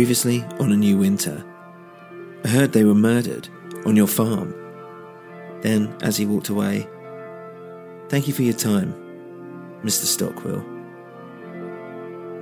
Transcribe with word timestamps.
Previously 0.00 0.42
on 0.58 0.72
A 0.72 0.76
New 0.78 0.96
Winter, 0.96 1.44
I 2.42 2.48
heard 2.48 2.72
they 2.72 2.84
were 2.84 2.94
murdered 2.94 3.50
on 3.84 3.96
your 3.96 4.06
farm. 4.06 4.54
Then, 5.60 5.94
as 6.00 6.16
he 6.16 6.24
walked 6.24 6.48
away, 6.48 6.88
thank 8.08 8.26
you 8.26 8.32
for 8.32 8.40
your 8.40 8.54
time, 8.54 8.94
Mr. 9.84 10.06
Stockwell. 10.06 10.64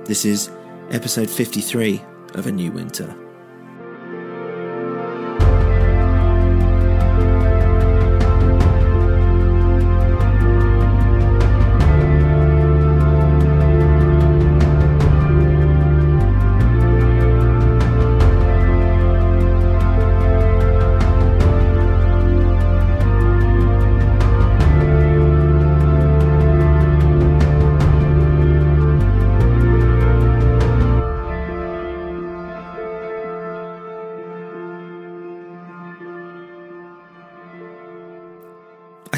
This 0.05 0.23
is 0.23 0.49
episode 0.89 1.29
53 1.29 2.01
of 2.35 2.47
A 2.47 2.51
New 2.53 2.71
Winter. 2.71 3.13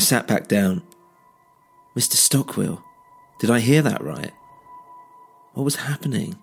Sat 0.01 0.27
back 0.27 0.47
down. 0.47 0.81
Mr. 1.95 2.13
Stockwell, 2.13 2.83
did 3.39 3.49
I 3.49 3.59
hear 3.59 3.81
that 3.81 4.03
right? 4.03 4.31
What 5.53 5.63
was 5.63 5.75
happening? 5.75 6.37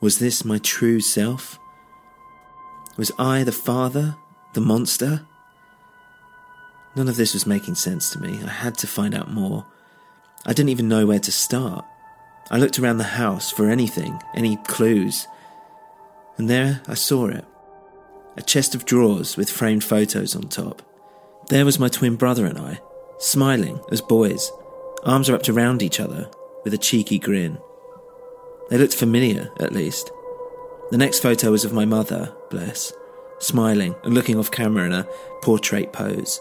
Was 0.00 0.18
this 0.18 0.44
my 0.44 0.58
true 0.58 1.00
self? 1.00 1.58
Was 2.96 3.12
I 3.18 3.44
the 3.44 3.52
father, 3.52 4.16
the 4.54 4.60
monster? 4.60 5.26
None 6.94 7.08
of 7.08 7.16
this 7.16 7.32
was 7.32 7.46
making 7.46 7.76
sense 7.76 8.10
to 8.10 8.20
me. 8.20 8.40
I 8.44 8.50
had 8.50 8.76
to 8.78 8.86
find 8.86 9.14
out 9.14 9.32
more. 9.32 9.64
I 10.44 10.52
didn't 10.52 10.70
even 10.70 10.88
know 10.88 11.06
where 11.06 11.20
to 11.20 11.32
start. 11.32 11.84
I 12.50 12.58
looked 12.58 12.78
around 12.78 12.98
the 12.98 13.04
house 13.04 13.50
for 13.50 13.70
anything, 13.70 14.20
any 14.34 14.56
clues. 14.56 15.26
And 16.36 16.50
there 16.50 16.82
I 16.86 16.94
saw 16.94 17.28
it 17.28 17.44
a 18.36 18.42
chest 18.42 18.74
of 18.74 18.84
drawers 18.84 19.36
with 19.36 19.50
framed 19.50 19.84
photos 19.84 20.34
on 20.34 20.42
top. 20.42 20.82
There 21.48 21.64
was 21.64 21.78
my 21.78 21.88
twin 21.88 22.16
brother 22.16 22.46
and 22.46 22.58
I, 22.58 22.80
smiling 23.18 23.80
as 23.90 24.00
boys, 24.00 24.50
arms 25.04 25.30
wrapped 25.30 25.48
around 25.48 25.82
each 25.82 26.00
other 26.00 26.30
with 26.64 26.72
a 26.72 26.78
cheeky 26.78 27.18
grin. 27.18 27.58
They 28.70 28.78
looked 28.78 28.94
familiar, 28.94 29.50
at 29.60 29.72
least. 29.72 30.10
The 30.90 30.98
next 30.98 31.20
photo 31.20 31.50
was 31.50 31.64
of 31.64 31.72
my 31.72 31.84
mother, 31.84 32.34
bless, 32.50 32.92
smiling 33.38 33.94
and 34.04 34.14
looking 34.14 34.38
off 34.38 34.50
camera 34.50 34.86
in 34.86 34.92
a 34.92 35.06
portrait 35.42 35.92
pose. 35.92 36.40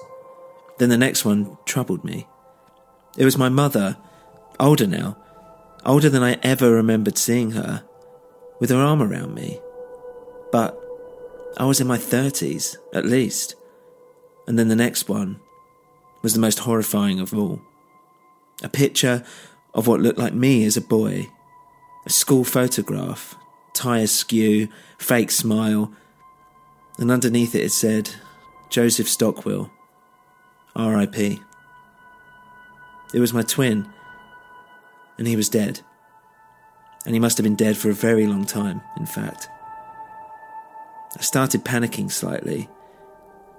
Then 0.77 0.89
the 0.89 0.97
next 0.97 1.25
one 1.25 1.57
troubled 1.65 2.03
me. 2.03 2.27
It 3.17 3.25
was 3.25 3.37
my 3.37 3.49
mother, 3.49 3.97
older 4.59 4.87
now, 4.87 5.17
older 5.85 6.09
than 6.09 6.23
I 6.23 6.39
ever 6.43 6.71
remembered 6.71 7.17
seeing 7.17 7.51
her, 7.51 7.83
with 8.59 8.69
her 8.69 8.77
arm 8.77 9.01
around 9.01 9.33
me. 9.33 9.59
But 10.51 10.77
I 11.57 11.65
was 11.65 11.81
in 11.81 11.87
my 11.87 11.97
30s, 11.97 12.77
at 12.93 13.05
least. 13.05 13.55
And 14.51 14.59
then 14.59 14.67
the 14.67 14.75
next 14.75 15.07
one 15.07 15.39
was 16.21 16.33
the 16.33 16.39
most 16.41 16.59
horrifying 16.59 17.21
of 17.21 17.33
all. 17.33 17.61
A 18.61 18.67
picture 18.67 19.23
of 19.73 19.87
what 19.87 20.01
looked 20.01 20.19
like 20.19 20.33
me 20.33 20.65
as 20.65 20.75
a 20.75 20.81
boy. 20.81 21.29
A 22.05 22.09
school 22.09 22.43
photograph, 22.43 23.37
tie 23.71 23.99
askew, 23.99 24.67
fake 24.97 25.31
smile. 25.31 25.93
And 26.97 27.09
underneath 27.09 27.55
it 27.55 27.61
it 27.61 27.71
said, 27.71 28.09
Joseph 28.69 29.07
Stockwell, 29.07 29.71
R.I.P. 30.75 31.39
It 33.13 33.19
was 33.21 33.31
my 33.31 33.43
twin, 33.43 33.87
and 35.17 35.27
he 35.27 35.37
was 35.37 35.47
dead. 35.47 35.79
And 37.05 37.15
he 37.15 37.21
must 37.21 37.37
have 37.37 37.45
been 37.45 37.55
dead 37.55 37.77
for 37.77 37.89
a 37.89 37.93
very 37.93 38.27
long 38.27 38.43
time, 38.43 38.81
in 38.97 39.05
fact. 39.05 39.47
I 41.17 41.21
started 41.21 41.63
panicking 41.63 42.11
slightly. 42.11 42.67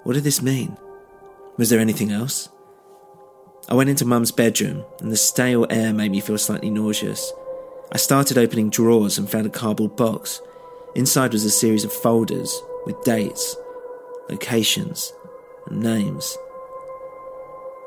What 0.05 0.15
did 0.15 0.25
this 0.25 0.43
mean? 0.43 0.77
Was 1.57 1.71
there 1.71 1.81
anything 1.81 2.11
else? 2.11 2.49
I 3.69 3.75
went 3.75 3.91
into 3.91 4.05
Mum's 4.05 4.33
bedroom, 4.33 4.85
and 5.01 5.13
the 5.13 5.17
stale 5.17 5.67
air 5.71 5.93
made 5.93 6.11
me 6.11 6.21
feel 6.21 6.39
slightly 6.39 6.71
nauseous. 6.71 7.33
I 7.93 7.99
started 7.99 8.39
opening 8.39 8.71
drawers 8.71 9.19
and 9.19 9.31
found 9.31 9.47
a 9.47 9.51
cardboard 9.51 9.97
box. 9.97 10.41
Inside 10.95 11.33
was 11.33 11.45
a 11.45 11.51
series 11.51 11.85
of 11.85 11.93
folders 11.93 12.61
with 12.85 13.03
dates, 13.05 13.57
locations, 14.29 15.13
and 15.67 15.81
names. 15.81 16.37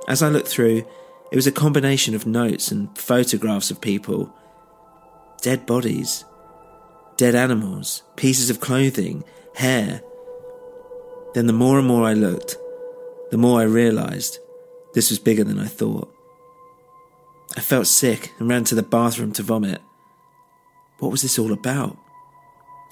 As 0.08 0.22
I 0.22 0.30
looked 0.30 0.48
through, 0.48 0.86
it 1.32 1.36
was 1.36 1.48
a 1.48 1.52
combination 1.52 2.16
of 2.16 2.26
notes 2.26 2.72
and 2.72 2.96
photographs 2.98 3.72
of 3.72 3.82
people, 3.82 4.34
dead 5.42 5.66
bodies, 5.66 6.24
dead 7.18 7.36
animals, 7.36 8.04
pieces 8.16 8.50
of 8.50 8.62
clothing, 8.62 9.24
hair. 9.56 10.02
Then 11.36 11.48
the 11.48 11.54
more 11.54 11.78
and 11.78 11.86
more 11.86 12.06
I 12.06 12.14
looked, 12.14 12.56
the 13.30 13.38
more 13.38 13.60
I 13.60 13.64
realised 13.64 14.40
this 14.94 15.10
was 15.10 15.20
bigger 15.20 15.44
than 15.44 15.60
I 15.60 15.66
thought. 15.66 16.10
I 17.58 17.60
felt 17.60 17.88
sick 17.88 18.32
and 18.40 18.48
ran 18.48 18.64
to 18.64 18.76
the 18.76 18.82
bathroom 18.82 19.34
to 19.34 19.44
vomit. 19.44 19.82
What 21.00 21.12
was 21.12 21.24
this 21.24 21.38
all 21.38 21.52
about? 21.52 21.98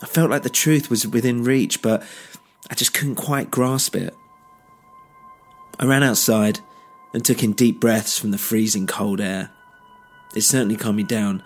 I 0.02 0.08
felt 0.08 0.30
like 0.30 0.44
the 0.44 0.50
truth 0.50 0.90
was 0.90 1.08
within 1.08 1.46
reach, 1.46 1.82
but 1.82 2.04
I 2.70 2.76
just 2.76 2.94
couldn't 2.94 3.16
quite 3.16 3.50
grasp 3.50 3.96
it. 3.96 4.14
I 5.80 5.86
ran 5.86 6.04
outside 6.04 6.60
and 7.14 7.24
took 7.24 7.44
in 7.44 7.54
deep 7.54 7.80
breaths 7.80 8.20
from 8.20 8.32
the 8.32 8.38
freezing 8.38 8.88
cold 8.88 9.22
air. 9.22 9.52
It 10.36 10.42
certainly 10.42 10.76
calmed 10.76 10.98
me 10.98 11.04
down, 11.04 11.42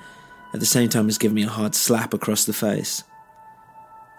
at 0.51 0.59
the 0.59 0.65
same 0.65 0.89
time 0.89 1.09
as 1.09 1.19
giving 1.19 1.35
me 1.35 1.43
a 1.43 1.49
hard 1.49 1.75
slap 1.75 2.15
across 2.15 2.45
the 2.45 2.53
face. 2.53 3.03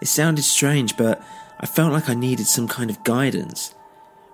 It 0.01 0.07
sounded 0.07 0.43
strange, 0.43 0.95
but 0.95 1.21
I 1.59 1.65
felt 1.65 1.93
like 1.93 2.09
I 2.09 2.13
needed 2.13 2.47
some 2.47 2.67
kind 2.67 2.89
of 2.89 3.03
guidance. 3.03 3.75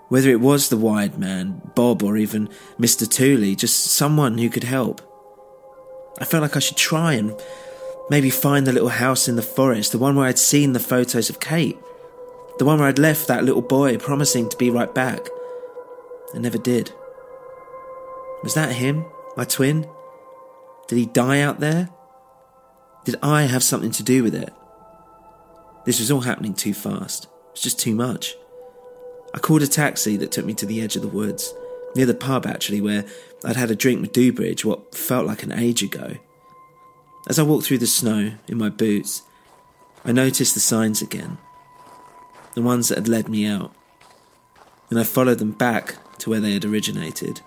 Whether 0.10 0.30
it 0.30 0.39
was 0.39 0.69
the 0.69 0.77
wired 0.77 1.18
man, 1.18 1.62
Bob, 1.74 2.04
or 2.04 2.18
even 2.18 2.50
Mr. 2.80 3.10
Tooley, 3.10 3.56
just 3.56 3.86
someone 3.86 4.38
who 4.38 4.50
could 4.50 4.63
help. 4.63 5.01
I 6.19 6.25
felt 6.25 6.44
like 6.44 6.56
I 6.56 6.60
should 6.60 6.77
try 6.77 7.13
and 7.13 7.36
Maybe 8.07 8.30
find 8.30 8.68
the 8.68 8.72
little 8.72 8.89
house 8.89 9.27
in 9.27 9.36
the 9.36 9.42
forest, 9.42 9.92
the 9.92 9.98
one 9.98 10.16
where 10.16 10.27
I'd 10.27 10.38
seen 10.38 10.74
the 10.74 10.80
photos 10.80 11.30
of 11.30 11.39
Kate. 11.39 11.77
The 12.60 12.66
one 12.66 12.77
where 12.77 12.88
I'd 12.88 13.00
left 13.00 13.28
that 13.28 13.44
little 13.44 13.63
boy 13.63 13.98
promising 13.98 14.48
to 14.50 14.57
be 14.57 14.69
right 14.69 14.94
back. 14.94 15.28
I 16.33 16.38
never 16.38 16.57
did. 16.57 16.92
Was 18.44 18.54
that 18.54 18.74
him? 18.74 19.06
My 19.36 19.44
twin? 19.44 19.88
Did 20.88 20.98
he 20.98 21.06
die 21.07 21.42
out 21.42 21.60
there? 21.60 21.89
Did 23.06 23.16
I 23.24 23.44
have 23.44 23.63
something 23.63 23.92
to 23.92 24.04
do 24.04 24.24
with 24.24 24.36
it? 24.36 24.54
This 25.85 25.99
was 25.99 26.11
all 26.11 26.21
happening 26.21 26.53
too 26.53 26.73
fast. 26.73 27.25
It 27.25 27.51
was 27.53 27.61
just 27.61 27.79
too 27.79 27.95
much. 27.95 28.35
I 29.33 29.39
called 29.39 29.61
a 29.61 29.67
taxi 29.67 30.17
that 30.17 30.31
took 30.31 30.45
me 30.45 30.53
to 30.55 30.65
the 30.65 30.81
edge 30.81 30.95
of 30.95 31.01
the 31.01 31.07
woods, 31.07 31.53
near 31.95 32.05
the 32.05 32.13
pub 32.13 32.45
actually, 32.45 32.81
where 32.81 33.05
I'd 33.43 33.55
had 33.55 33.71
a 33.71 33.75
drink 33.75 34.01
with 34.01 34.13
Dewbridge 34.13 34.65
what 34.65 34.95
felt 34.95 35.27
like 35.27 35.43
an 35.43 35.51
age 35.51 35.83
ago. 35.83 36.15
As 37.27 37.37
I 37.37 37.43
walked 37.43 37.65
through 37.65 37.79
the 37.79 37.87
snow 37.87 38.33
in 38.47 38.57
my 38.57 38.69
boots, 38.69 39.23
I 40.03 40.11
noticed 40.11 40.53
the 40.53 40.59
signs 40.59 41.01
again, 41.01 41.37
the 42.53 42.61
ones 42.61 42.89
that 42.89 42.97
had 42.97 43.07
led 43.07 43.27
me 43.27 43.45
out, 43.45 43.73
and 44.89 44.99
I 44.99 45.03
followed 45.03 45.39
them 45.39 45.51
back 45.51 45.97
to 46.19 46.29
where 46.29 46.39
they 46.39 46.53
had 46.53 46.65
originated. 46.65 47.41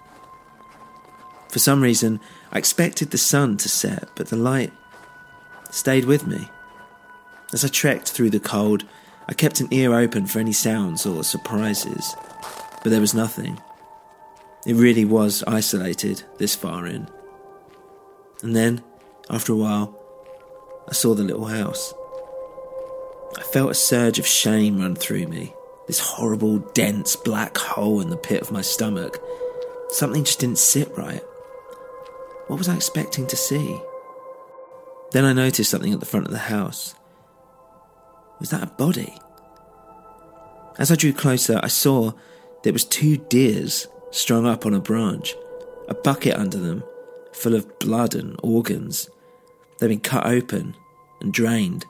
For 1.49 1.59
some 1.59 1.81
reason, 1.81 2.21
I 2.53 2.59
expected 2.59 3.11
the 3.11 3.19
sun 3.19 3.57
to 3.59 3.69
set, 3.69 4.09
but 4.15 4.29
the 4.29 4.37
light 4.37 4.73
stayed 5.71 6.05
with 6.05 6.27
me. 6.27 6.49
As 7.53 7.65
I 7.65 7.69
trekked 7.69 8.11
through 8.11 8.31
the 8.31 8.41
cold, 8.41 8.85
I 9.27 9.33
kept 9.33 9.61
an 9.61 9.69
ear 9.71 9.95
open 9.95 10.27
for 10.27 10.39
any 10.39 10.53
sounds 10.53 11.07
or 11.07 11.25
surprises, 11.25 12.15
but 12.83 12.91
there 12.91 13.01
was 13.01 13.15
nothing. 13.15 13.61
It 14.67 14.75
really 14.75 15.07
was 15.07 15.43
isolated 15.47 16.23
this 16.39 16.55
far 16.55 16.87
in. 16.87 17.09
And 18.43 18.55
then, 18.55 18.83
after 19.31 19.53
a 19.53 19.57
while, 19.57 19.99
I 20.89 20.93
saw 20.93 21.15
the 21.15 21.25
little 21.25 21.47
house. 21.47 21.95
I 23.37 23.43
felt 23.43 23.71
a 23.71 23.75
surge 23.75 24.19
of 24.19 24.27
shame 24.27 24.81
run 24.81 24.95
through 24.95 25.27
me, 25.29 25.55
this 25.87 26.01
horrible, 26.01 26.59
dense 26.59 27.17
black 27.17 27.57
hole 27.57 28.01
in 28.01 28.11
the 28.11 28.17
pit 28.17 28.43
of 28.43 28.53
my 28.53 28.63
stomach. 28.63 29.19
Something 29.91 30.25
just 30.25 30.41
didn't 30.41 30.59
sit 30.59 30.95
right. 30.99 31.23
What 32.49 32.59
was 32.59 32.69
I 32.69 32.77
expecting 32.77 33.27
to 33.27 33.37
see? 33.37 33.81
Then 35.13 35.25
I 35.25 35.33
noticed 35.33 35.71
something 35.71 35.95
at 35.95 36.01
the 36.01 36.07
front 36.07 36.27
of 36.27 36.33
the 36.33 36.39
house. 36.39 36.95
Was 38.41 38.51
that 38.51 38.63
a 38.63 38.67
body? 38.67 39.15
As 40.79 40.93
I 40.93 40.95
drew 40.95 41.13
closer, 41.13 41.59
I 41.63 41.69
saw 41.69 42.13
there 42.63 42.73
was 42.73 42.85
two 42.85 43.17
deers 43.17 43.89
strung 44.11 44.47
up 44.47 44.65
on 44.65 44.75
a 44.75 44.81
branch, 44.81 45.35
a 45.89 45.95
bucket 45.95 46.35
under 46.35 46.59
them, 46.59 46.85
full 47.33 47.55
of 47.55 47.79
blood 47.79 48.15
and 48.15 48.39
organs. 48.43 49.09
They'd 49.79 49.89
been 49.89 50.01
cut 50.01 50.27
open 50.27 50.77
and 51.21 51.33
drained. 51.33 51.85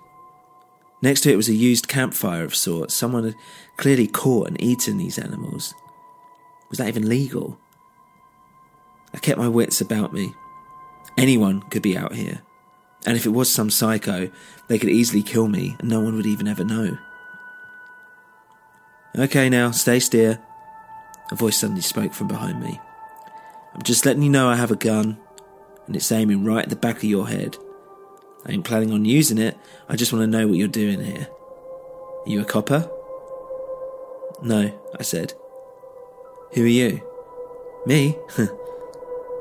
Next 1.01 1.21
to 1.23 1.33
it 1.33 1.37
was 1.37 1.49
a 1.49 1.55
used 1.55 1.89
campfire 1.89 2.45
of 2.45 2.57
sorts. 2.57 2.95
Someone 2.95 3.25
had 3.25 3.35
clearly 3.77 4.07
caught 4.07 4.49
and 4.49 4.61
eaten 4.61 4.99
these 4.99 5.19
animals. 5.19 5.75
Was 6.71 6.79
that 6.79 6.89
even 6.89 7.09
legal? 7.09 7.59
I 9.15 9.19
kept 9.19 9.39
my 9.39 9.49
wits 9.49 9.81
about 9.81 10.13
me. 10.13 10.35
Anyone 11.17 11.63
could 11.71 11.83
be 11.83 11.97
out 11.97 12.15
here. 12.15 12.43
And 13.09 13.17
if 13.17 13.25
it 13.25 13.31
was 13.31 13.51
some 13.51 13.71
psycho, 13.71 14.31
they 14.67 14.79
could 14.79 14.91
easily 14.91 15.23
kill 15.23 15.49
me 15.49 15.77
and 15.79 15.89
no 15.89 15.99
one 15.99 16.15
would 16.15 16.27
even 16.27 16.47
ever 16.47 16.63
know. 16.63 16.99
Okay, 19.17 19.49
now, 19.49 19.71
stay 19.71 19.99
steer. 19.99 20.39
A 21.33 21.35
voice 21.35 21.57
suddenly 21.57 21.81
spoke 21.81 22.13
from 22.13 22.29
behind 22.29 22.61
me. 22.61 22.79
I'm 23.75 23.81
just 23.81 24.05
letting 24.05 24.23
you 24.23 24.29
know 24.29 24.47
I 24.47 24.57
have 24.57 24.71
a 24.71 24.77
gun, 24.77 25.17
and 25.87 25.97
it's 25.97 26.13
aiming 26.13 26.45
right 26.45 26.65
at 26.65 26.69
the 26.69 26.77
back 26.77 26.99
of 26.99 27.05
your 27.05 27.27
head. 27.27 27.57
I 28.45 28.53
ain't 28.53 28.67
planning 28.67 28.93
on 28.93 29.07
using 29.07 29.39
it, 29.39 29.57
I 29.89 29.97
just 29.97 30.13
want 30.13 30.25
to 30.25 30.27
know 30.27 30.47
what 30.47 30.59
you're 30.59 30.69
doing 30.69 31.03
here. 31.03 31.29
Are 32.27 32.31
you 32.31 32.43
a 32.43 32.45
copper? 32.45 32.91
No, 34.43 34.79
I 34.99 35.03
said. 35.03 35.33
Who 36.53 36.63
are 36.63 36.67
you? 36.67 37.01
Me? 37.87 38.19
Who 38.37 38.51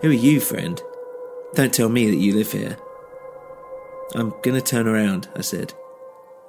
are 0.04 0.14
you, 0.14 0.40
friend? 0.40 0.82
Don't 1.54 1.74
tell 1.74 1.90
me 1.90 2.10
that 2.10 2.16
you 2.16 2.34
live 2.34 2.54
here. 2.54 2.78
I'm 4.16 4.34
gonna 4.42 4.62
turn 4.62 4.88
around, 4.88 5.28
I 5.36 5.42
said. 5.42 5.74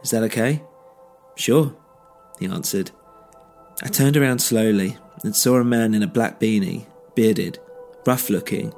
Is 0.02 0.10
that 0.10 0.22
okay? 0.24 0.62
Sure, 1.36 1.74
he 2.38 2.46
answered. 2.46 2.90
I 3.82 3.88
turned 3.88 4.16
around 4.16 4.40
slowly 4.40 4.96
and 5.24 5.34
saw 5.34 5.56
a 5.56 5.64
man 5.64 5.94
in 5.94 6.02
a 6.02 6.06
black 6.06 6.40
beanie, 6.40 6.86
bearded, 7.14 7.58
rough 8.06 8.30
looking, 8.30 8.72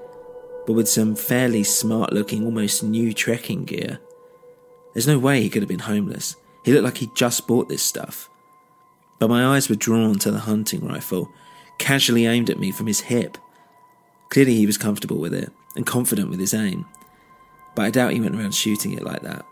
but 0.66 0.72
with 0.72 0.88
some 0.88 1.14
fairly 1.14 1.62
smart 1.62 2.12
looking, 2.12 2.44
almost 2.44 2.82
new 2.82 3.12
trekking 3.12 3.64
gear. 3.64 3.98
There's 4.94 5.06
no 5.06 5.18
way 5.18 5.40
he 5.40 5.48
could 5.48 5.62
have 5.62 5.68
been 5.68 5.80
homeless. 5.80 6.36
He 6.64 6.72
looked 6.72 6.84
like 6.84 6.98
he'd 6.98 7.14
just 7.14 7.46
bought 7.46 7.68
this 7.68 7.82
stuff. 7.82 8.28
But 9.18 9.30
my 9.30 9.54
eyes 9.54 9.68
were 9.68 9.74
drawn 9.74 10.18
to 10.20 10.30
the 10.30 10.40
hunting 10.40 10.86
rifle, 10.86 11.30
casually 11.78 12.26
aimed 12.26 12.50
at 12.50 12.58
me 12.58 12.72
from 12.72 12.86
his 12.86 13.00
hip. 13.00 13.38
Clearly, 14.30 14.54
he 14.54 14.66
was 14.66 14.78
comfortable 14.78 15.18
with 15.18 15.34
it 15.34 15.50
and 15.76 15.86
confident 15.86 16.30
with 16.30 16.40
his 16.40 16.54
aim, 16.54 16.86
but 17.80 17.86
I 17.86 17.90
doubt 17.90 18.12
he 18.12 18.20
went 18.20 18.36
around 18.36 18.54
shooting 18.54 18.92
it 18.92 19.02
like 19.02 19.22
that. 19.22 19.46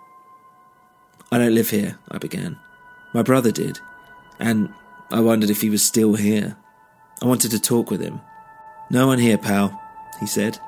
I 1.32 1.38
don't 1.38 1.54
live 1.54 1.70
here, 1.70 1.98
I 2.10 2.18
began. 2.18 2.58
My 3.14 3.22
brother 3.22 3.50
did, 3.50 3.80
and 4.38 4.68
I 5.10 5.20
wondered 5.20 5.48
if 5.48 5.62
he 5.62 5.70
was 5.70 5.82
still 5.82 6.14
here. 6.14 6.58
I 7.22 7.26
wanted 7.26 7.52
to 7.52 7.58
talk 7.58 7.90
with 7.90 8.02
him. 8.02 8.20
No 8.90 9.06
one 9.06 9.18
here, 9.18 9.38
pal, 9.38 9.80
he 10.20 10.26
said. 10.26 10.58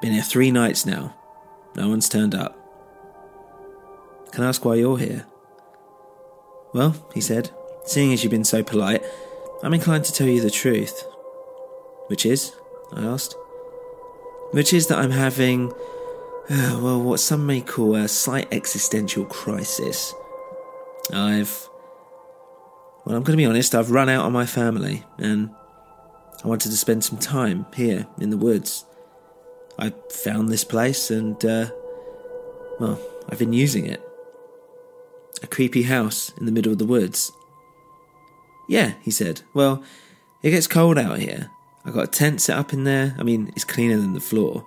Been 0.00 0.12
here 0.12 0.22
three 0.22 0.52
nights 0.52 0.86
now. 0.86 1.16
No 1.74 1.88
one's 1.88 2.08
turned 2.08 2.36
up. 2.36 2.56
Can 4.30 4.44
I 4.44 4.48
ask 4.50 4.64
why 4.64 4.76
you're 4.76 4.98
here? 4.98 5.26
Well, 6.72 6.94
he 7.12 7.20
said, 7.20 7.50
seeing 7.84 8.12
as 8.12 8.22
you've 8.22 8.30
been 8.30 8.44
so 8.44 8.62
polite, 8.62 9.02
I'm 9.64 9.74
inclined 9.74 10.04
to 10.04 10.12
tell 10.12 10.28
you 10.28 10.40
the 10.40 10.50
truth. 10.50 11.04
Which 12.06 12.24
is? 12.24 12.54
I 12.92 13.02
asked. 13.02 13.34
Which 14.52 14.72
is 14.72 14.86
that 14.86 14.98
I'm 14.98 15.10
having, 15.10 15.72
well, 16.50 17.02
what 17.02 17.18
some 17.18 17.44
may 17.44 17.60
call 17.60 17.96
a 17.96 18.06
slight 18.06 18.46
existential 18.52 19.24
crisis. 19.24 20.14
I've. 21.12 21.68
Well, 23.04 23.16
I'm 23.16 23.22
going 23.22 23.36
to 23.36 23.42
be 23.42 23.46
honest, 23.46 23.74
I've 23.74 23.90
run 23.90 24.08
out 24.08 24.24
on 24.24 24.32
my 24.32 24.46
family, 24.46 25.04
and 25.18 25.50
I 26.44 26.48
wanted 26.48 26.70
to 26.70 26.76
spend 26.76 27.04
some 27.04 27.18
time 27.18 27.66
here 27.74 28.06
in 28.20 28.30
the 28.30 28.36
woods. 28.36 28.84
I 29.78 29.92
found 30.10 30.48
this 30.48 30.64
place, 30.64 31.10
and, 31.10 31.42
uh, 31.44 31.70
well, 32.80 33.00
I've 33.28 33.38
been 33.38 33.52
using 33.52 33.86
it. 33.86 34.02
A 35.42 35.46
creepy 35.46 35.82
house 35.82 36.32
in 36.38 36.46
the 36.46 36.52
middle 36.52 36.72
of 36.72 36.78
the 36.78 36.86
woods. 36.86 37.30
Yeah, 38.68 38.94
he 39.02 39.12
said. 39.12 39.42
Well, 39.54 39.84
it 40.42 40.50
gets 40.50 40.66
cold 40.66 40.98
out 40.98 41.18
here. 41.18 41.50
I 41.84 41.90
got 41.90 42.04
a 42.04 42.08
tent 42.08 42.40
set 42.40 42.58
up 42.58 42.72
in 42.72 42.84
there. 42.84 43.14
I 43.18 43.22
mean, 43.22 43.52
it's 43.54 43.64
cleaner 43.64 43.98
than 43.98 44.14
the 44.14 44.20
floor. 44.20 44.64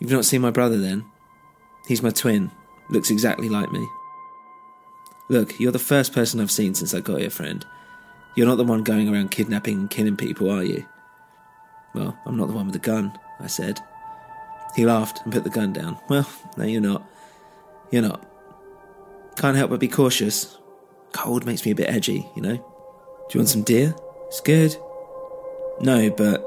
You've 0.00 0.10
not 0.10 0.24
seen 0.24 0.40
my 0.40 0.50
brother 0.50 0.78
then? 0.78 1.04
He's 1.86 2.02
my 2.02 2.10
twin. 2.10 2.50
Looks 2.90 3.10
exactly 3.10 3.48
like 3.48 3.70
me. 3.72 3.86
Look, 5.28 5.58
you're 5.58 5.72
the 5.72 5.78
first 5.78 6.12
person 6.12 6.40
I've 6.40 6.50
seen 6.50 6.74
since 6.74 6.94
I 6.94 7.00
got 7.00 7.20
here, 7.20 7.30
friend. 7.30 7.64
You're 8.34 8.46
not 8.46 8.56
the 8.56 8.64
one 8.64 8.82
going 8.82 9.08
around 9.08 9.30
kidnapping 9.30 9.78
and 9.78 9.90
killing 9.90 10.16
people, 10.16 10.50
are 10.50 10.64
you? 10.64 10.84
Well, 11.94 12.18
I'm 12.26 12.36
not 12.36 12.48
the 12.48 12.54
one 12.54 12.66
with 12.66 12.74
the 12.74 12.80
gun, 12.80 13.18
I 13.40 13.46
said. 13.46 13.80
He 14.74 14.84
laughed 14.84 15.20
and 15.24 15.32
put 15.32 15.44
the 15.44 15.50
gun 15.50 15.72
down. 15.72 15.98
Well, 16.08 16.28
no, 16.56 16.64
you're 16.64 16.80
not. 16.80 17.02
You're 17.90 18.02
not. 18.02 18.26
Can't 19.36 19.56
help 19.56 19.70
but 19.70 19.80
be 19.80 19.88
cautious. 19.88 20.58
Cold 21.12 21.46
makes 21.46 21.64
me 21.64 21.70
a 21.70 21.76
bit 21.76 21.88
edgy, 21.88 22.28
you 22.34 22.42
know? 22.42 22.56
Do 22.56 23.30
you 23.30 23.40
want 23.40 23.48
some 23.48 23.62
deer? 23.62 23.94
It's 24.26 24.40
good. 24.40 24.76
No, 25.80 26.10
but 26.10 26.40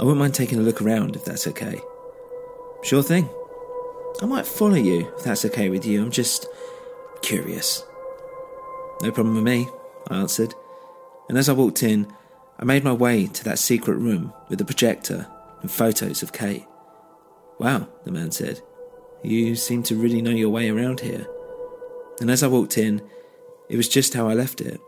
I 0.00 0.02
wouldn't 0.02 0.18
mind 0.18 0.34
taking 0.34 0.58
a 0.58 0.62
look 0.62 0.80
around 0.80 1.14
if 1.14 1.24
that's 1.24 1.46
okay. 1.46 1.78
Sure 2.82 3.02
thing. 3.02 3.28
I 4.20 4.26
might 4.26 4.46
follow 4.46 4.74
you 4.74 5.12
if 5.16 5.24
that's 5.24 5.44
okay 5.46 5.70
with 5.70 5.86
you. 5.86 6.02
I'm 6.02 6.10
just 6.10 6.46
curious. 7.22 7.84
No 9.02 9.10
problem 9.10 9.36
with 9.36 9.44
me, 9.44 9.68
I 10.08 10.16
answered. 10.16 10.54
And 11.28 11.38
as 11.38 11.48
I 11.48 11.52
walked 11.52 11.82
in, 11.82 12.12
I 12.58 12.64
made 12.64 12.84
my 12.84 12.92
way 12.92 13.26
to 13.26 13.44
that 13.44 13.58
secret 13.58 13.96
room 13.96 14.32
with 14.48 14.58
the 14.58 14.64
projector 14.64 15.26
and 15.60 15.70
photos 15.70 16.22
of 16.22 16.32
Kate. 16.32 16.66
Wow, 17.58 17.88
the 18.04 18.10
man 18.10 18.32
said. 18.32 18.60
You 19.22 19.54
seem 19.54 19.82
to 19.84 19.96
really 19.96 20.20
know 20.20 20.30
your 20.30 20.50
way 20.50 20.68
around 20.68 21.00
here. 21.00 21.26
And 22.20 22.30
as 22.30 22.42
I 22.42 22.48
walked 22.48 22.76
in, 22.76 23.00
it 23.68 23.76
was 23.76 23.88
just 23.88 24.14
how 24.14 24.28
I 24.28 24.34
left 24.34 24.60
it, 24.60 24.80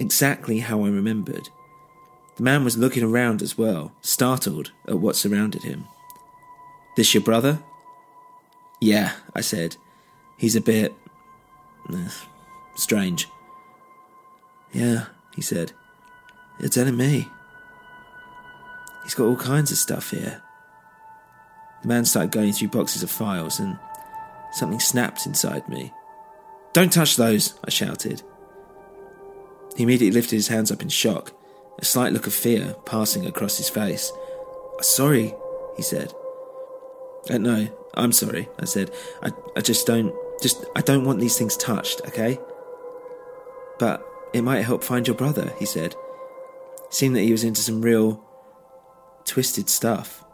exactly 0.00 0.58
how 0.58 0.84
I 0.84 0.88
remembered. 0.88 1.48
The 2.36 2.42
man 2.42 2.64
was 2.64 2.76
looking 2.76 3.04
around 3.04 3.40
as 3.40 3.56
well, 3.56 3.92
startled 4.02 4.72
at 4.88 4.98
what 4.98 5.16
surrounded 5.16 5.62
him. 5.62 5.86
This 6.96 7.14
your 7.14 7.22
brother? 7.22 7.62
Yeah, 8.80 9.12
I 9.34 9.40
said. 9.40 9.76
He's 10.36 10.56
a 10.56 10.60
bit. 10.60 10.94
Uh, 11.88 12.08
strange. 12.74 13.28
Yeah, 14.72 15.06
he 15.34 15.42
said. 15.42 15.72
You're 16.58 16.68
telling 16.68 16.96
me. 16.96 17.28
He's 19.04 19.14
got 19.14 19.26
all 19.26 19.36
kinds 19.36 19.70
of 19.70 19.78
stuff 19.78 20.10
here. 20.10 20.42
The 21.82 21.88
man 21.88 22.04
started 22.04 22.32
going 22.32 22.52
through 22.52 22.68
boxes 22.68 23.02
of 23.02 23.10
files, 23.10 23.60
and 23.60 23.78
Something 24.56 24.80
snapped 24.80 25.26
inside 25.26 25.68
me. 25.68 25.92
Don't 26.72 26.90
touch 26.90 27.16
those, 27.16 27.58
I 27.62 27.68
shouted. 27.68 28.22
He 29.76 29.82
immediately 29.82 30.18
lifted 30.18 30.36
his 30.36 30.48
hands 30.48 30.72
up 30.72 30.80
in 30.80 30.88
shock, 30.88 31.34
a 31.78 31.84
slight 31.84 32.14
look 32.14 32.26
of 32.26 32.32
fear 32.32 32.74
passing 32.86 33.26
across 33.26 33.58
his 33.58 33.68
face. 33.68 34.10
Sorry, 34.80 35.34
he 35.76 35.82
said. 35.82 36.14
Uh, 37.28 37.38
no, 37.38 37.68
I'm 37.94 38.12
sorry, 38.12 38.48
I 38.58 38.64
said. 38.64 38.92
I, 39.22 39.30
I 39.56 39.60
just 39.60 39.86
don't, 39.86 40.14
just, 40.42 40.64
I 40.76 40.80
don't 40.80 41.04
want 41.04 41.20
these 41.20 41.36
things 41.36 41.56
touched, 41.56 42.02
okay? 42.06 42.38
But 43.78 44.06
it 44.32 44.42
might 44.42 44.62
help 44.62 44.84
find 44.84 45.06
your 45.06 45.16
brother, 45.16 45.52
he 45.58 45.66
said. 45.66 45.94
Seemed 46.90 47.16
that 47.16 47.22
he 47.22 47.32
was 47.32 47.44
into 47.44 47.60
some 47.60 47.82
real 47.82 48.22
twisted 49.24 49.68
stuff. 49.68 50.24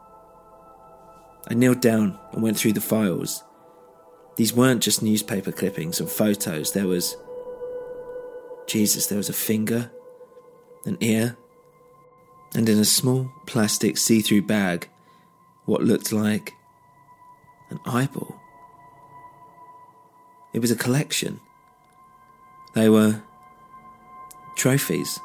I 1.48 1.54
kneeled 1.54 1.80
down 1.80 2.18
and 2.32 2.42
went 2.42 2.58
through 2.58 2.74
the 2.74 2.80
files. 2.80 3.42
These 4.36 4.54
weren't 4.54 4.82
just 4.82 5.02
newspaper 5.02 5.52
clippings 5.52 6.00
and 6.00 6.08
photos, 6.08 6.72
there 6.72 6.86
was. 6.86 7.16
Jesus, 8.66 9.06
there 9.06 9.18
was 9.18 9.28
a 9.28 9.34
finger, 9.34 9.90
an 10.84 10.96
ear, 11.00 11.36
and 12.54 12.68
in 12.68 12.78
a 12.78 12.84
small 12.84 13.30
plastic 13.46 13.98
see 13.98 14.20
through 14.20 14.42
bag, 14.42 14.88
what 15.64 15.82
looked 15.82 16.12
like 16.12 16.54
an 17.72 17.80
eyeball. 17.84 18.36
It 20.52 20.60
was 20.60 20.70
a 20.70 20.76
collection. 20.76 21.40
They 22.74 22.88
were 22.88 23.22
trophies. 24.56 25.18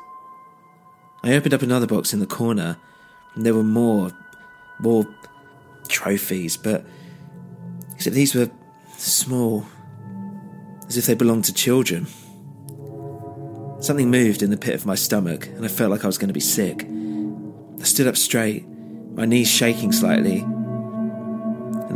I 1.23 1.33
opened 1.33 1.53
up 1.53 1.61
another 1.61 1.87
box 1.87 2.13
in 2.13 2.19
the 2.19 2.27
corner, 2.27 2.77
and 3.35 3.45
there 3.45 3.53
were 3.53 3.63
more, 3.63 4.11
more 4.79 5.05
trophies, 5.87 6.57
but 6.57 6.85
except 7.93 8.15
these 8.15 8.33
were 8.33 8.49
small, 8.97 9.65
as 10.87 10.97
if 10.97 11.05
they 11.05 11.15
belonged 11.15 11.45
to 11.45 11.53
children. 11.53 12.07
Something 13.79 14.09
moved 14.09 14.41
in 14.41 14.49
the 14.49 14.57
pit 14.57 14.75
of 14.75 14.85
my 14.85 14.95
stomach, 14.95 15.47
and 15.47 15.65
I 15.65 15.67
felt 15.67 15.91
like 15.91 16.03
I 16.03 16.07
was 16.07 16.17
going 16.17 16.29
to 16.29 16.33
be 16.33 16.39
sick. 16.39 16.87
I 17.79 17.83
stood 17.83 18.07
up 18.07 18.17
straight, 18.17 18.67
my 19.13 19.25
knees 19.25 19.49
shaking 19.49 19.91
slightly, 19.91 20.45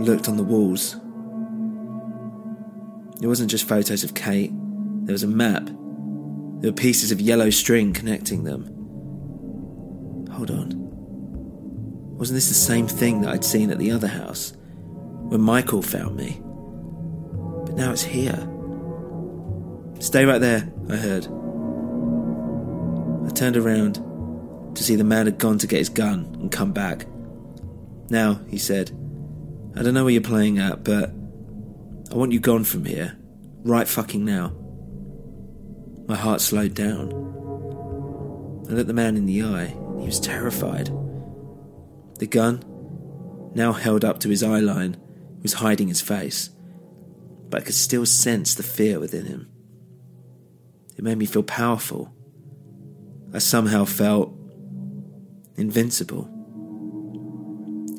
and 0.01 0.09
looked 0.09 0.27
on 0.27 0.35
the 0.35 0.43
walls. 0.43 0.95
It 3.21 3.27
wasn't 3.27 3.51
just 3.51 3.67
photos 3.67 4.03
of 4.03 4.15
Kate, 4.15 4.51
there 5.05 5.13
was 5.13 5.21
a 5.21 5.27
map. 5.27 5.63
There 6.59 6.71
were 6.71 6.75
pieces 6.75 7.11
of 7.11 7.21
yellow 7.21 7.51
string 7.51 7.93
connecting 7.93 8.43
them. 8.43 8.65
Hold 10.31 10.49
on. 10.49 10.71
Wasn't 12.17 12.35
this 12.35 12.47
the 12.47 12.55
same 12.55 12.87
thing 12.87 13.21
that 13.21 13.29
I'd 13.29 13.45
seen 13.45 13.69
at 13.69 13.77
the 13.77 13.91
other 13.91 14.07
house? 14.07 14.53
When 15.29 15.41
Michael 15.41 15.83
found 15.83 16.15
me? 16.15 16.41
But 17.65 17.75
now 17.75 17.91
it's 17.91 18.01
here. 18.01 18.47
Stay 19.99 20.25
right 20.25 20.41
there, 20.41 20.67
I 20.89 20.95
heard. 20.95 21.25
I 23.27 23.29
turned 23.33 23.55
around 23.55 23.95
to 24.75 24.83
see 24.83 24.95
the 24.95 25.03
man 25.03 25.27
had 25.27 25.37
gone 25.37 25.59
to 25.59 25.67
get 25.67 25.77
his 25.77 25.89
gun 25.89 26.37
and 26.39 26.51
come 26.51 26.71
back. 26.71 27.05
Now, 28.09 28.39
he 28.49 28.57
said, 28.57 28.91
I 29.75 29.83
don't 29.83 29.93
know 29.93 30.03
where 30.03 30.13
you're 30.13 30.21
playing 30.21 30.59
at, 30.59 30.83
but 30.83 31.09
I 32.11 32.15
want 32.15 32.31
you 32.31 32.39
gone 32.39 32.63
from 32.63 32.85
here. 32.85 33.17
Right 33.63 33.87
fucking 33.87 34.25
now. 34.25 34.53
My 36.07 36.15
heart 36.15 36.41
slowed 36.41 36.73
down. 36.73 37.11
I 38.69 38.73
looked 38.73 38.87
the 38.87 38.93
man 38.93 39.17
in 39.17 39.25
the 39.25 39.43
eye 39.43 39.75
he 40.01 40.07
was 40.07 40.19
terrified. 40.19 40.89
The 42.17 42.27
gun, 42.27 42.63
now 43.53 43.71
held 43.71 44.03
up 44.03 44.19
to 44.21 44.29
his 44.29 44.43
eye 44.43 44.59
line, 44.59 44.97
was 45.41 45.53
hiding 45.53 45.87
his 45.87 46.01
face, 46.01 46.49
but 47.49 47.61
I 47.61 47.65
could 47.65 47.75
still 47.75 48.05
sense 48.05 48.55
the 48.55 48.63
fear 48.63 48.99
within 48.99 49.25
him. 49.25 49.47
It 50.97 51.03
made 51.03 51.17
me 51.17 51.25
feel 51.25 51.43
powerful. 51.43 52.13
I 53.33 53.39
somehow 53.39 53.85
felt 53.85 54.33
invincible. 55.55 56.29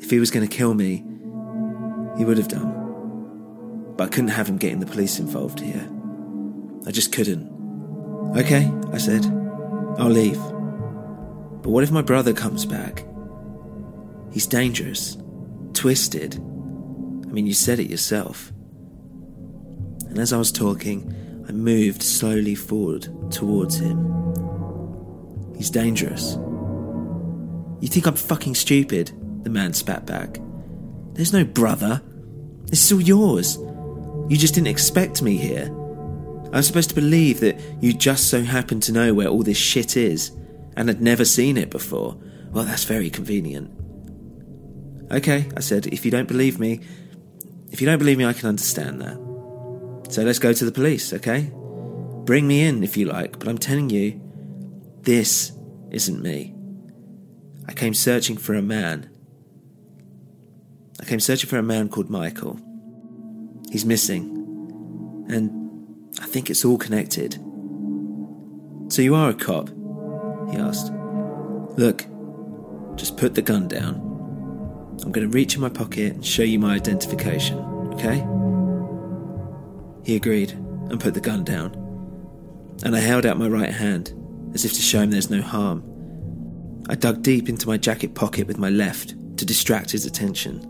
If 0.01 0.09
he 0.09 0.19
was 0.19 0.31
going 0.31 0.47
to 0.47 0.55
kill 0.55 0.73
me, 0.73 1.05
he 2.17 2.25
would 2.25 2.37
have 2.37 2.47
done. 2.47 3.93
But 3.97 4.05
I 4.05 4.07
couldn't 4.09 4.29
have 4.29 4.47
him 4.47 4.57
getting 4.57 4.79
the 4.79 4.85
police 4.85 5.19
involved 5.19 5.59
here. 5.59 5.87
I 6.85 6.91
just 6.91 7.11
couldn't. 7.11 7.47
Okay, 8.37 8.71
I 8.91 8.97
said. 8.97 9.25
I'll 9.97 10.09
leave. 10.09 10.39
But 11.61 11.69
what 11.69 11.83
if 11.83 11.91
my 11.91 12.01
brother 12.01 12.33
comes 12.33 12.65
back? 12.65 13.05
He's 14.31 14.47
dangerous, 14.47 15.17
twisted. 15.73 16.35
I 16.35 17.31
mean, 17.31 17.45
you 17.45 17.53
said 17.53 17.79
it 17.79 17.89
yourself. 17.89 18.51
And 20.09 20.19
as 20.19 20.33
I 20.33 20.37
was 20.37 20.51
talking, 20.51 21.13
I 21.47 21.51
moved 21.51 22.01
slowly 22.03 22.55
forward 22.55 23.07
towards 23.31 23.77
him. 23.77 23.97
He's 25.55 25.69
dangerous. 25.69 26.35
You 27.79 27.87
think 27.87 28.07
I'm 28.07 28.15
fucking 28.15 28.55
stupid? 28.55 29.11
The 29.43 29.49
man 29.49 29.73
spat 29.73 30.05
back. 30.05 30.39
There's 31.13 31.33
no 31.33 31.43
brother. 31.43 32.01
This 32.65 32.85
is 32.85 32.91
all 32.91 33.01
yours. 33.01 33.57
You 34.29 34.37
just 34.37 34.55
didn't 34.55 34.67
expect 34.67 35.21
me 35.21 35.37
here. 35.37 35.65
I 36.51 36.57
was 36.57 36.67
supposed 36.67 36.89
to 36.89 36.95
believe 36.95 37.39
that 37.39 37.59
you 37.81 37.93
just 37.93 38.29
so 38.29 38.43
happened 38.43 38.83
to 38.83 38.91
know 38.91 39.13
where 39.13 39.27
all 39.27 39.43
this 39.43 39.57
shit 39.57 39.97
is 39.97 40.31
and 40.75 40.87
had 40.87 41.01
never 41.01 41.25
seen 41.25 41.57
it 41.57 41.69
before. 41.69 42.17
Well, 42.51 42.63
that's 42.63 42.83
very 42.83 43.09
convenient. 43.09 43.71
Okay, 45.11 45.49
I 45.55 45.59
said, 45.59 45.87
if 45.87 46.05
you 46.05 46.11
don't 46.11 46.27
believe 46.27 46.59
me, 46.59 46.79
if 47.71 47.81
you 47.81 47.87
don't 47.87 47.99
believe 47.99 48.17
me, 48.17 48.25
I 48.25 48.33
can 48.33 48.49
understand 48.49 49.01
that. 49.01 50.11
So 50.11 50.23
let's 50.23 50.39
go 50.39 50.53
to 50.53 50.65
the 50.65 50.71
police, 50.71 51.11
okay? 51.13 51.51
Bring 52.25 52.47
me 52.47 52.61
in 52.61 52.83
if 52.83 52.97
you 52.97 53.05
like, 53.05 53.39
but 53.39 53.47
I'm 53.47 53.57
telling 53.57 53.89
you, 53.89 54.21
this 55.01 55.51
isn't 55.91 56.21
me. 56.21 56.55
I 57.67 57.73
came 57.73 57.93
searching 57.93 58.37
for 58.37 58.53
a 58.53 58.61
man. 58.61 59.09
I 60.99 61.05
came 61.05 61.19
searching 61.19 61.49
for 61.49 61.57
a 61.57 61.63
man 61.63 61.89
called 61.89 62.09
Michael. 62.09 62.59
He's 63.71 63.85
missing. 63.85 65.25
And 65.29 66.07
I 66.21 66.25
think 66.25 66.49
it's 66.49 66.63
all 66.63 66.77
connected. 66.77 67.33
So 68.89 69.01
you 69.01 69.15
are 69.15 69.29
a 69.29 69.33
cop? 69.33 69.69
he 70.51 70.57
asked. 70.57 70.91
Look, 71.77 72.05
just 72.95 73.17
put 73.17 73.33
the 73.33 73.41
gun 73.41 73.67
down. 73.67 73.95
I'm 75.03 75.11
going 75.11 75.27
to 75.27 75.33
reach 75.33 75.55
in 75.55 75.61
my 75.61 75.69
pocket 75.69 76.13
and 76.13 76.25
show 76.25 76.43
you 76.43 76.59
my 76.59 76.75
identification, 76.75 77.57
okay? 77.93 78.25
He 80.05 80.15
agreed 80.15 80.51
and 80.51 80.99
put 80.99 81.15
the 81.15 81.21
gun 81.21 81.43
down. 81.43 81.73
And 82.83 82.95
I 82.95 82.99
held 82.99 83.25
out 83.25 83.37
my 83.37 83.47
right 83.47 83.71
hand, 83.71 84.13
as 84.53 84.65
if 84.65 84.73
to 84.73 84.81
show 84.81 85.01
him 85.01 85.11
there's 85.11 85.29
no 85.29 85.41
harm. 85.41 85.83
I 86.89 86.95
dug 86.95 87.23
deep 87.23 87.49
into 87.49 87.67
my 87.67 87.77
jacket 87.77 88.13
pocket 88.13 88.45
with 88.45 88.57
my 88.57 88.69
left 88.69 89.15
to 89.37 89.45
distract 89.45 89.91
his 89.91 90.05
attention. 90.05 90.69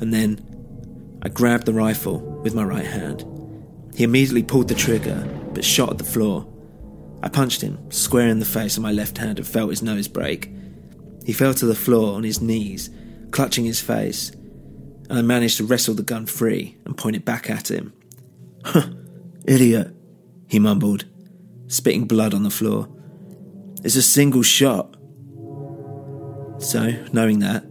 And 0.00 0.12
then 0.12 1.18
I 1.22 1.28
grabbed 1.28 1.66
the 1.66 1.72
rifle 1.72 2.20
with 2.42 2.54
my 2.54 2.64
right 2.64 2.86
hand. 2.86 3.24
He 3.94 4.04
immediately 4.04 4.42
pulled 4.42 4.68
the 4.68 4.74
trigger, 4.74 5.28
but 5.52 5.64
shot 5.64 5.90
at 5.90 5.98
the 5.98 6.04
floor 6.04 6.46
I 7.22 7.28
punched 7.28 7.60
him 7.60 7.90
square 7.90 8.28
in 8.28 8.38
the 8.38 8.44
face 8.44 8.76
with 8.76 8.82
my 8.82 8.92
left 8.92 9.18
hand 9.18 9.38
and 9.38 9.46
felt 9.46 9.70
his 9.70 9.82
nose 9.82 10.08
break. 10.08 10.50
He 11.24 11.32
fell 11.32 11.54
to 11.54 11.66
the 11.66 11.74
floor 11.74 12.14
on 12.14 12.22
his 12.22 12.40
knees, 12.40 12.90
clutching 13.32 13.64
his 13.64 13.80
face, 13.80 14.30
and 15.10 15.18
I 15.18 15.22
managed 15.22 15.56
to 15.58 15.64
wrestle 15.64 15.94
the 15.94 16.02
gun 16.02 16.26
free 16.26 16.76
and 16.84 16.96
point 16.96 17.16
it 17.16 17.24
back 17.24 17.50
at 17.50 17.70
him. 17.70 17.92
Huh, 18.64 18.90
idiot, 19.46 19.94
he 20.46 20.58
mumbled, 20.58 21.06
spitting 21.66 22.06
blood 22.06 22.34
on 22.34 22.44
the 22.44 22.50
floor. 22.50 22.88
It's 23.82 23.96
a 23.96 24.02
single 24.02 24.42
shot. 24.42 24.96
So, 26.58 27.04
knowing 27.12 27.40
that, 27.40 27.64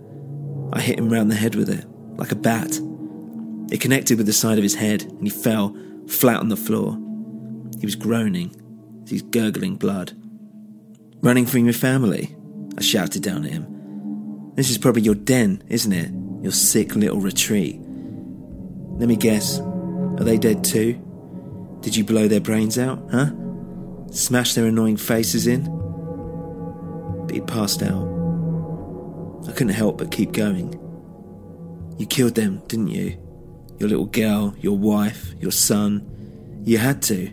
I 0.74 0.82
hit 0.82 1.00
him 1.00 1.10
round 1.10 1.32
the 1.32 1.36
head 1.36 1.56
with 1.56 1.70
it, 1.70 1.86
like 2.18 2.32
a 2.32 2.36
bat. 2.36 2.80
It 3.72 3.82
connected 3.82 4.18
with 4.18 4.28
the 4.28 4.34
side 4.34 4.58
of 4.58 4.64
his 4.64 4.76
head, 4.76 5.04
and 5.04 5.24
he 5.24 5.30
fell 5.30 5.76
flat 6.08 6.40
on 6.40 6.50
the 6.50 6.58
floor. 6.58 6.98
He 7.80 7.86
was 7.86 7.96
groaning 7.96 8.54
his 9.08 9.22
gurgling 9.22 9.76
blood. 9.76 10.14
Running 11.22 11.46
from 11.46 11.66
your 11.66 11.74
family? 11.74 12.36
I 12.78 12.82
shouted 12.82 13.24
down 13.24 13.46
at 13.46 13.52
him. 13.52 14.54
This 14.56 14.70
is 14.70 14.78
probably 14.78 15.02
your 15.02 15.16
den, 15.16 15.64
isn't 15.68 15.94
it? 15.94 16.12
Your 16.44 16.52
sick 16.52 16.96
little 16.96 17.20
retreat. 17.20 17.80
Let 17.80 19.08
me 19.08 19.16
guess. 19.16 19.60
Are 19.60 20.24
they 20.24 20.38
dead 20.38 20.64
too? 20.64 21.02
Did 21.82 21.96
you 21.96 22.04
blow 22.04 22.28
their 22.28 22.42
brains 22.42 22.78
out, 22.78 23.08
huh? 23.12 23.32
Smash 24.12 24.54
their 24.54 24.66
annoying 24.66 24.98
faces 24.98 25.48
in? 25.48 25.64
But 27.26 27.36
he 27.36 27.42
passed 27.42 27.84
out. 27.84 28.08
I 29.48 29.52
couldn't 29.52 29.70
help 29.70 29.98
but 30.00 30.12
keep 30.12 30.32
going. 30.32 30.80
You 31.98 32.06
killed 32.06 32.36
them, 32.36 32.62
didn't 32.68 32.90
you? 32.90 33.18
Your 33.80 33.90
little 33.90 34.06
girl, 34.06 34.56
your 34.60 34.78
wife, 34.78 35.34
your 35.40 35.52
son. 35.52 36.62
You 36.64 36.78
had 36.78 37.02
to. 37.04 37.30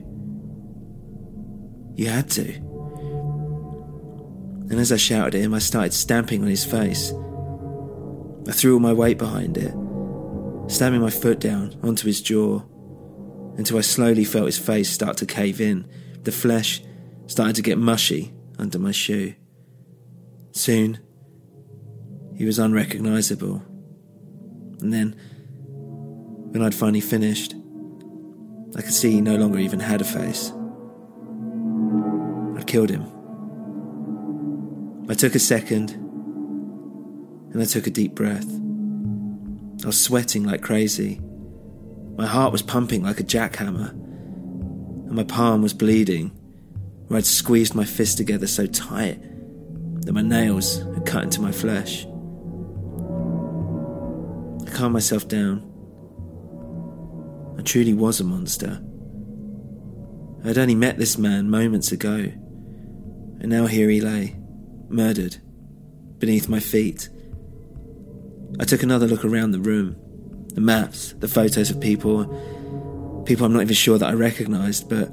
You 1.97 2.09
had 2.09 2.31
to. 2.31 2.55
And 4.71 4.81
as 4.81 4.91
I 4.93 4.97
shouted 4.97 5.35
at 5.35 5.41
him, 5.41 5.55
I 5.55 5.59
started 5.59 5.93
stamping 5.93 6.43
on 6.43 6.49
his 6.49 6.65
face. 6.65 7.13
I 8.49 8.53
threw 8.53 8.75
all 8.75 8.81
my 8.81 8.93
weight 8.93 9.19
behind 9.19 9.57
it. 9.57 9.73
slamming 10.71 11.01
my 11.01 11.11
foot 11.11 11.41
down 11.41 11.79
onto 11.83 12.07
his 12.07 12.23
jaw 12.23 12.63
until 13.57 13.79
I 13.79 13.83
slowly 13.83 14.25
felt 14.25 14.47
his 14.47 14.59
face 14.59 14.91
start 14.91 15.19
to 15.19 15.27
cave 15.27 15.61
in, 15.61 15.87
the 16.23 16.33
flesh 16.33 16.83
started 17.27 17.57
to 17.57 17.63
get 17.63 17.79
mushy 17.79 18.33
under 18.59 18.79
my 18.79 18.91
shoe. 18.91 19.35
Soon, 20.53 20.99
he 22.35 22.45
was 22.45 22.59
unrecognizable. 22.59 23.63
And 24.81 24.93
then, 24.93 25.17
when 26.53 26.63
I'd 26.63 26.75
finally 26.75 27.01
finished, 27.01 27.55
I 28.77 28.83
could 28.83 28.93
see 28.93 29.13
he 29.13 29.21
no 29.21 29.37
longer 29.37 29.59
even 29.59 29.81
had 29.81 30.01
a 30.01 30.05
face. 30.05 30.53
I'd 32.57 32.67
killed 32.67 32.91
him. 32.91 33.07
I 35.09 35.15
took 35.15 35.35
a 35.35 35.39
second, 35.39 35.91
and 37.53 37.63
I 37.63 37.65
took 37.67 37.87
a 37.87 37.91
deep 37.91 38.15
breath. 38.15 38.49
I 39.83 39.87
was 39.87 40.01
sweating 40.01 40.45
like 40.45 40.63
crazy. 40.63 41.21
My 42.17 42.27
heart 42.27 42.53
was 42.53 42.63
pumping 42.63 43.03
like 43.03 43.21
a 43.21 43.25
jackhammer, 43.25 43.91
and 43.91 45.13
my 45.13 45.25
palm 45.25 45.63
was 45.63 45.75
bleeding 45.75 46.31
where 47.09 47.19
I'd 47.19 47.27
squeezed 47.27 47.75
my 47.75 47.85
fist 47.85 48.17
together 48.17 48.47
so 48.47 48.67
tight 48.67 49.21
that 50.07 50.13
my 50.13 50.23
nails 50.23 50.79
had 50.79 51.05
cut 51.05 51.25
into 51.25 51.41
my 51.41 51.53
flesh. 51.53 52.07
I 54.75 54.77
calmed 54.77 54.93
myself 54.93 55.29
down. 55.29 55.63
I 57.57 57.63
truly 57.63 57.95
was 57.95 58.19
a 58.19 58.25
monster. 58.25 58.83
I 60.43 60.49
had 60.49 60.59
only 60.59 60.75
met 60.75 60.99
this 60.99 61.17
man 61.17 61.49
moments 61.49 61.93
ago, 61.93 62.17
and 62.17 63.47
now 63.47 63.67
here 63.67 63.89
he 63.89 64.01
lay, 64.01 64.37
murdered, 64.89 65.37
beneath 66.19 66.49
my 66.49 66.59
feet. 66.59 67.09
I 68.59 68.65
took 68.65 68.83
another 68.83 69.07
look 69.07 69.25
around 69.25 69.53
the 69.53 69.61
room 69.61 69.95
the 70.49 70.61
maps, 70.61 71.13
the 71.21 71.29
photos 71.29 71.71
of 71.71 71.81
people, 71.81 73.23
people 73.27 73.47
I'm 73.47 73.53
not 73.53 73.63
even 73.63 73.75
sure 73.75 73.99
that 73.99 74.09
I 74.09 74.15
recognised, 74.15 74.89
but 74.89 75.09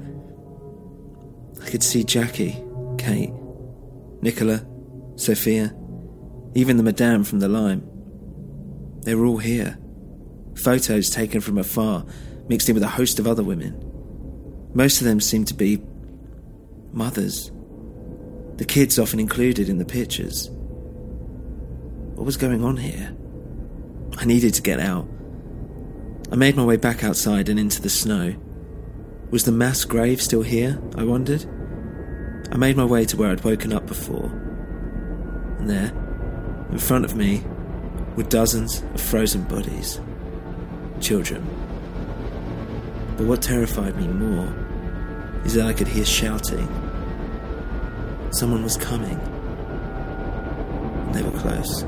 I 1.64 1.70
could 1.70 1.84
see 1.84 2.02
Jackie, 2.02 2.60
Kate, 2.98 3.32
Nicola, 4.22 4.66
Sophia, 5.14 5.72
even 6.54 6.78
the 6.78 6.82
Madame 6.82 7.22
from 7.22 7.38
the 7.38 7.48
Lime. 7.48 7.91
They 9.02 9.14
were 9.14 9.26
all 9.26 9.38
here. 9.38 9.78
Photos 10.54 11.10
taken 11.10 11.40
from 11.40 11.58
afar, 11.58 12.04
mixed 12.48 12.68
in 12.68 12.74
with 12.74 12.84
a 12.84 12.88
host 12.88 13.18
of 13.18 13.26
other 13.26 13.42
women. 13.42 13.78
Most 14.74 15.00
of 15.00 15.06
them 15.06 15.20
seemed 15.20 15.48
to 15.48 15.54
be 15.54 15.82
mothers. 16.92 17.50
The 18.56 18.64
kids 18.64 18.98
often 18.98 19.18
included 19.18 19.68
in 19.68 19.78
the 19.78 19.84
pictures. 19.84 20.50
What 22.14 22.26
was 22.26 22.36
going 22.36 22.62
on 22.64 22.76
here? 22.76 23.16
I 24.18 24.24
needed 24.24 24.54
to 24.54 24.62
get 24.62 24.78
out. 24.78 25.08
I 26.30 26.36
made 26.36 26.56
my 26.56 26.64
way 26.64 26.76
back 26.76 27.02
outside 27.02 27.48
and 27.48 27.58
into 27.58 27.82
the 27.82 27.90
snow. 27.90 28.34
Was 29.30 29.44
the 29.44 29.52
mass 29.52 29.84
grave 29.84 30.20
still 30.20 30.42
here? 30.42 30.80
I 30.96 31.04
wondered. 31.04 31.44
I 32.52 32.56
made 32.56 32.76
my 32.76 32.84
way 32.84 33.04
to 33.06 33.16
where 33.16 33.30
I'd 33.30 33.44
woken 33.44 33.72
up 33.72 33.86
before. 33.86 34.26
And 35.58 35.68
there, 35.68 35.92
in 36.70 36.78
front 36.78 37.04
of 37.04 37.16
me, 37.16 37.42
were 38.16 38.22
dozens 38.24 38.82
of 38.82 39.00
frozen 39.00 39.42
bodies. 39.44 40.00
Children. 41.00 41.46
But 43.16 43.26
what 43.26 43.42
terrified 43.42 43.96
me 43.96 44.06
more 44.08 44.52
is 45.44 45.54
that 45.54 45.66
I 45.66 45.72
could 45.72 45.88
hear 45.88 46.04
shouting. 46.04 46.68
Someone 48.30 48.62
was 48.62 48.76
coming. 48.76 49.18
And 51.06 51.14
they 51.14 51.22
were 51.22 51.38
close. 51.38 51.84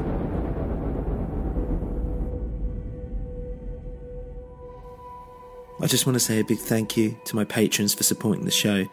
I 5.81 5.87
just 5.87 6.07
want 6.07 6.15
to 6.15 6.21
say 6.21 6.41
a 6.41 6.45
big 6.45 6.59
thank 6.59 6.97
you 6.97 7.17
to 7.27 7.37
my 7.37 7.45
patrons 7.45 7.93
for 7.95 8.05
supporting 8.05 8.45
the 8.45 8.51
show. 8.51 8.87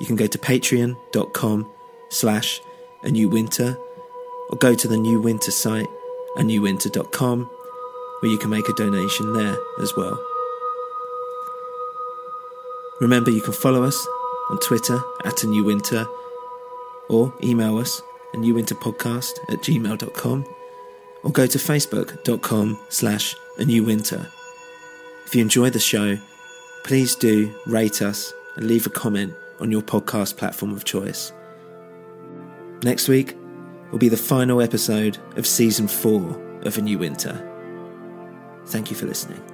You 0.00 0.06
can 0.06 0.16
go 0.16 0.26
to 0.26 0.38
patreon.com 0.38 1.70
slash 2.10 2.60
a 3.02 3.10
new 3.10 3.28
winter 3.28 3.76
or 4.50 4.58
go 4.58 4.74
to 4.74 4.88
the 4.88 4.96
new 4.96 5.20
winter 5.20 5.50
site 5.50 5.86
a 6.36 6.40
newwinter.com 6.40 7.50
where 8.20 8.32
you 8.32 8.38
can 8.38 8.50
make 8.50 8.68
a 8.68 8.72
donation 8.74 9.32
there 9.32 9.56
as 9.80 9.94
well. 9.96 10.18
Remember 13.00 13.30
you 13.30 13.40
can 13.40 13.52
follow 13.52 13.82
us 13.82 14.06
on 14.50 14.58
Twitter 14.60 15.00
at 15.24 15.42
a 15.42 15.46
new 15.46 15.64
winter 15.64 16.06
or 17.08 17.32
email 17.42 17.78
us 17.78 18.02
a 18.32 18.36
new 18.36 18.54
winter 18.54 18.74
podcast 18.74 19.32
at 19.48 19.58
gmail.com 19.58 20.44
or 21.22 21.30
go 21.30 21.46
to 21.46 21.58
facebook.com 21.58 22.78
slash 22.88 23.34
a 23.58 23.64
new 23.64 23.84
winter. 23.84 24.28
If 25.26 25.34
you 25.34 25.42
enjoy 25.42 25.70
the 25.70 25.80
show, 25.80 26.18
please 26.84 27.14
do 27.14 27.54
rate 27.66 28.02
us 28.02 28.32
and 28.56 28.66
leave 28.66 28.86
a 28.86 28.90
comment 28.90 29.32
on 29.60 29.70
your 29.70 29.82
podcast 29.82 30.36
platform 30.36 30.72
of 30.72 30.84
choice. 30.84 31.32
Next 32.82 33.08
week 33.08 33.36
will 33.94 34.00
be 34.00 34.08
the 34.08 34.16
final 34.16 34.60
episode 34.60 35.16
of 35.36 35.46
season 35.46 35.86
four 35.86 36.36
of 36.62 36.76
A 36.76 36.80
New 36.80 36.98
Winter. 36.98 37.48
Thank 38.66 38.90
you 38.90 38.96
for 38.96 39.06
listening. 39.06 39.53